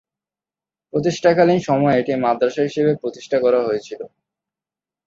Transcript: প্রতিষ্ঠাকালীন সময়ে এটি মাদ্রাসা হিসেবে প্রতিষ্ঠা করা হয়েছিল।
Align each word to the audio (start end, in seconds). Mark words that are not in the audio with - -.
প্রতিষ্ঠাকালীন 0.93 1.59
সময়ে 1.69 1.99
এটি 1.99 2.11
মাদ্রাসা 2.25 2.61
হিসেবে 2.67 2.91
প্রতিষ্ঠা 3.01 3.37
করা 3.39 3.59
হয়েছিল। 3.67 4.01